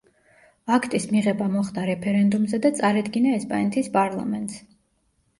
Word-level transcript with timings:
აქტის 0.75 1.03
მიღება 1.09 1.49
მოხდა 1.55 1.83
რეფერენდუმზე 1.89 2.59
და 2.63 2.71
წარედგინა 2.79 3.33
ესპანეთის 3.41 3.91
პარლამენტს. 3.99 4.57